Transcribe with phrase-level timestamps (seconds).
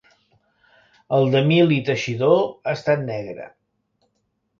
[1.17, 3.47] El d'Emili Teixidor ha estat negre.